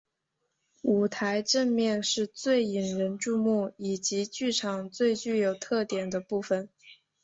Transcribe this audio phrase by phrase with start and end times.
[0.81, 6.67] 舞台正面是最引人注目以及剧场最具有特点的部分。